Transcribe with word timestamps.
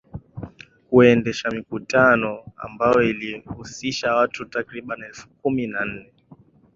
Kuendesha 0.89 1.51
mikutano 1.51 2.39
ambayo 2.57 3.01
ilihusisha 3.01 4.15
watu 4.15 4.45
takribani 4.45 5.03
elfu 5.03 5.29
kumi 5.29 5.67
na 5.67 5.85
nane 5.85 6.11